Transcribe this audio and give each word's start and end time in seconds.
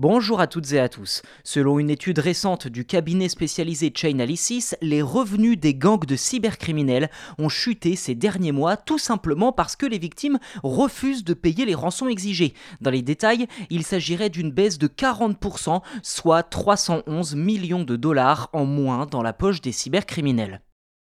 Bonjour 0.00 0.40
à 0.40 0.46
toutes 0.46 0.72
et 0.72 0.80
à 0.80 0.88
tous. 0.88 1.20
Selon 1.44 1.78
une 1.78 1.90
étude 1.90 2.20
récente 2.20 2.66
du 2.66 2.86
cabinet 2.86 3.28
spécialisé 3.28 3.92
Chainalysis, 3.94 4.74
les 4.80 5.02
revenus 5.02 5.60
des 5.60 5.74
gangs 5.74 6.06
de 6.06 6.16
cybercriminels 6.16 7.10
ont 7.36 7.50
chuté 7.50 7.96
ces 7.96 8.14
derniers 8.14 8.50
mois 8.50 8.78
tout 8.78 8.96
simplement 8.96 9.52
parce 9.52 9.76
que 9.76 9.84
les 9.84 9.98
victimes 9.98 10.38
refusent 10.62 11.22
de 11.22 11.34
payer 11.34 11.66
les 11.66 11.74
rançons 11.74 12.08
exigées. 12.08 12.54
Dans 12.80 12.90
les 12.90 13.02
détails, 13.02 13.46
il 13.68 13.84
s'agirait 13.84 14.30
d'une 14.30 14.52
baisse 14.52 14.78
de 14.78 14.88
40%, 14.88 15.82
soit 16.02 16.44
311 16.44 17.34
millions 17.34 17.84
de 17.84 17.96
dollars 17.96 18.48
en 18.54 18.64
moins 18.64 19.04
dans 19.04 19.22
la 19.22 19.34
poche 19.34 19.60
des 19.60 19.72
cybercriminels. 19.72 20.62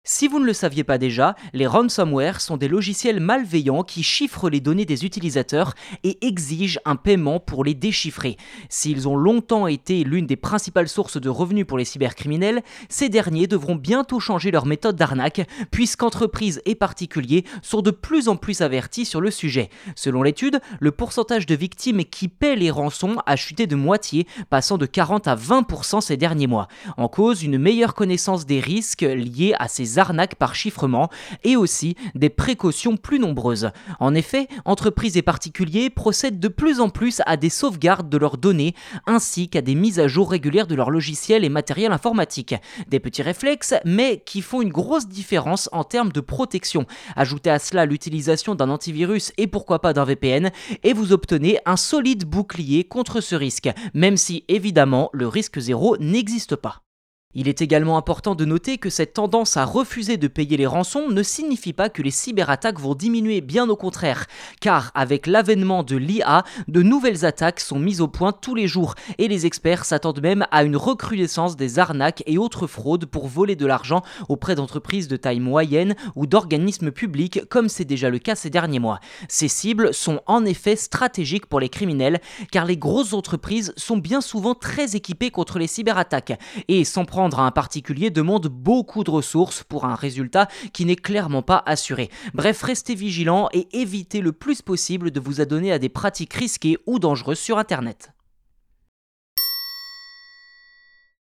Si 0.05 0.29
vous 0.29 0.39
ne 0.39 0.45
le 0.45 0.53
saviez 0.53 0.85
pas 0.85 0.97
déjà, 0.97 1.35
les 1.53 1.67
ransomware 1.67 2.39
sont 2.39 2.55
des 2.55 2.69
logiciels 2.69 3.19
malveillants 3.19 3.83
qui 3.83 4.01
chiffrent 4.01 4.49
les 4.49 4.61
données 4.61 4.85
des 4.85 5.05
utilisateurs 5.05 5.75
et 6.03 6.25
exigent 6.25 6.79
un 6.85 6.95
paiement 6.95 7.41
pour 7.41 7.65
les 7.65 7.73
déchiffrer. 7.73 8.37
S'ils 8.69 9.09
ont 9.09 9.17
longtemps 9.17 9.67
été 9.67 10.05
l'une 10.05 10.25
des 10.25 10.37
principales 10.37 10.87
sources 10.87 11.19
de 11.19 11.29
revenus 11.29 11.67
pour 11.67 11.77
les 11.77 11.83
cybercriminels, 11.83 12.63
ces 12.87 13.09
derniers 13.09 13.45
devront 13.45 13.75
bientôt 13.75 14.21
changer 14.21 14.51
leur 14.51 14.65
méthode 14.65 14.95
d'arnaque 14.95 15.47
puisqu'entreprises 15.69 16.61
et 16.65 16.75
particuliers 16.75 17.43
sont 17.61 17.81
de 17.81 17.91
plus 17.91 18.29
en 18.29 18.37
plus 18.37 18.61
avertis 18.61 19.05
sur 19.05 19.19
le 19.19 19.31
sujet. 19.31 19.69
Selon 19.95 20.23
l'étude, 20.23 20.61
le 20.79 20.91
pourcentage 20.91 21.45
de 21.45 21.55
victimes 21.55 22.05
qui 22.05 22.29
paient 22.29 22.55
les 22.55 22.71
rançons 22.71 23.17
a 23.25 23.35
chuté 23.35 23.67
de 23.67 23.75
moitié, 23.75 24.27
passant 24.49 24.77
de 24.77 24.85
40 24.85 25.27
à 25.27 25.35
20% 25.35 25.99
ces 25.99 26.17
derniers 26.17 26.47
mois. 26.47 26.69
En 26.95 27.09
cause, 27.09 27.43
une 27.43 27.57
meilleure 27.57 27.93
connaissance 27.93 28.45
des 28.45 28.61
risques 28.61 29.01
liés 29.01 29.53
à 29.59 29.67
ces 29.67 29.98
arnaques 29.99 30.35
par 30.35 30.55
chiffrement 30.55 31.09
et 31.43 31.55
aussi 31.55 31.95
des 32.15 32.29
précautions 32.29 32.97
plus 32.97 33.19
nombreuses. 33.19 33.71
En 33.99 34.15
effet, 34.15 34.47
entreprises 34.65 35.17
et 35.17 35.21
particuliers 35.21 35.89
procèdent 35.89 36.39
de 36.39 36.47
plus 36.47 36.79
en 36.79 36.89
plus 36.89 37.21
à 37.25 37.37
des 37.37 37.49
sauvegardes 37.49 38.09
de 38.09 38.17
leurs 38.17 38.37
données 38.37 38.73
ainsi 39.05 39.49
qu'à 39.49 39.61
des 39.61 39.75
mises 39.75 39.99
à 39.99 40.07
jour 40.07 40.31
régulières 40.31 40.67
de 40.67 40.75
leurs 40.75 40.91
logiciels 40.91 41.43
et 41.43 41.49
matériel 41.49 41.91
informatique. 41.91 42.55
Des 42.87 42.99
petits 42.99 43.21
réflexes, 43.21 43.75
mais 43.85 44.23
qui 44.25 44.41
font 44.41 44.61
une 44.61 44.69
grosse 44.69 45.07
différence 45.07 45.69
en 45.71 45.83
termes 45.83 46.11
de 46.11 46.21
protection. 46.21 46.85
Ajoutez 47.15 47.49
à 47.49 47.59
cela 47.59 47.85
l'utilisation 47.85 48.55
d'un 48.55 48.69
antivirus 48.69 49.31
et 49.37 49.47
pourquoi 49.47 49.79
pas 49.79 49.93
d'un 49.93 50.05
VPN, 50.05 50.51
et 50.83 50.93
vous 50.93 51.13
obtenez 51.13 51.59
un 51.65 51.77
solide 51.77 52.25
bouclier 52.25 52.83
contre 52.83 53.21
ce 53.21 53.35
risque, 53.35 53.69
même 53.93 54.17
si 54.17 54.45
évidemment 54.47 55.09
le 55.13 55.27
risque 55.27 55.59
zéro 55.59 55.97
n'existe 55.97 56.55
pas. 56.55 56.83
Il 57.35 57.47
est 57.47 57.61
également 57.61 57.95
important 57.95 58.33
de 58.33 58.43
noter 58.43 58.79
que 58.79 58.89
cette 58.89 59.13
tendance 59.13 59.55
à 59.55 59.63
refuser 59.63 60.17
de 60.17 60.27
payer 60.27 60.57
les 60.57 60.65
rançons 60.65 61.09
ne 61.09 61.21
signifie 61.21 61.73
pas 61.73 61.87
que 61.87 62.01
les 62.01 62.09
cyberattaques 62.09 62.79
vont 62.79 62.95
diminuer, 62.95 63.41
bien 63.41 63.69
au 63.69 63.75
contraire, 63.75 64.25
car 64.61 64.89
avec 64.95 65.27
l'avènement 65.27 65.83
de 65.83 65.95
l'IA, 65.95 66.43
de 66.67 66.81
nouvelles 66.81 67.25
attaques 67.25 67.59
sont 67.59 67.77
mises 67.77 68.01
au 68.01 68.07
point 68.07 68.31
tous 68.31 68.55
les 68.55 68.67
jours 68.67 68.95
et 69.19 69.27
les 69.27 69.45
experts 69.45 69.85
s'attendent 69.85 70.23
même 70.23 70.47
à 70.49 70.63
une 70.63 70.75
recrudescence 70.75 71.55
des 71.55 71.77
arnaques 71.77 72.23
et 72.25 72.39
autres 72.39 72.65
fraudes 72.65 73.05
pour 73.05 73.27
voler 73.27 73.55
de 73.55 73.67
l'argent 73.67 74.01
auprès 74.27 74.55
d'entreprises 74.55 75.07
de 75.07 75.15
taille 75.15 75.39
moyenne 75.39 75.93
ou 76.15 76.25
d'organismes 76.25 76.89
publics 76.89 77.41
comme 77.47 77.69
c'est 77.69 77.85
déjà 77.85 78.09
le 78.09 78.17
cas 78.17 78.33
ces 78.33 78.49
derniers 78.49 78.79
mois. 78.79 78.99
Ces 79.27 79.49
cibles 79.49 79.93
sont 79.93 80.21
en 80.25 80.45
effet 80.45 80.75
stratégiques 80.75 81.45
pour 81.45 81.59
les 81.59 81.69
criminels 81.69 82.21
car 82.51 82.65
les 82.65 82.77
grosses 82.77 83.13
entreprises 83.13 83.71
sont 83.77 83.97
bien 83.97 84.19
souvent 84.19 84.55
très 84.55 84.95
équipées 84.95 85.29
contre 85.29 85.59
les 85.59 85.67
cyberattaques 85.67 86.39
et 86.67 86.83
sans 86.83 87.05
à 87.27 87.41
un 87.41 87.51
particulier 87.51 88.09
demande 88.09 88.47
beaucoup 88.47 89.03
de 89.03 89.11
ressources 89.11 89.63
pour 89.63 89.85
un 89.85 89.95
résultat 89.95 90.47
qui 90.73 90.85
n'est 90.85 90.95
clairement 90.95 91.41
pas 91.41 91.61
assuré. 91.65 92.09
Bref, 92.33 92.61
restez 92.63 92.95
vigilants 92.95 93.49
et 93.53 93.67
évitez 93.73 94.21
le 94.21 94.31
plus 94.31 94.61
possible 94.61 95.11
de 95.11 95.19
vous 95.19 95.41
adonner 95.41 95.71
à 95.71 95.79
des 95.79 95.89
pratiques 95.89 96.33
risquées 96.33 96.77
ou 96.85 96.99
dangereuses 96.99 97.39
sur 97.39 97.57
Internet. 97.57 98.11